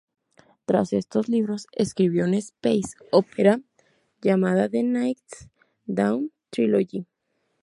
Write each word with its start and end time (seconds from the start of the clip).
Tras 0.65 0.93
estos 0.93 1.29
libros 1.29 1.67
escribió 1.73 2.25
una 2.25 2.37
"space 2.39 2.95
opera", 3.11 3.61
llamada 4.19 4.67
"The 4.67 4.81
Night's 4.81 5.47
Dawn 5.85 6.31
Trilogy". 6.49 7.05